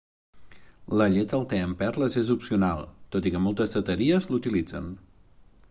La 1.01 1.05
llet 1.15 1.35
al 1.39 1.43
te 1.51 1.59
amb 1.65 1.77
perles 1.83 2.17
és 2.23 2.33
opcional, 2.37 2.83
tot 3.17 3.29
i 3.31 3.35
que 3.35 3.45
moltes 3.49 3.75
teteries 3.77 4.29
l'utilitzen. 4.33 4.91